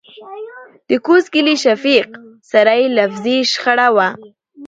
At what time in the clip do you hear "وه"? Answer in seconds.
3.95-4.09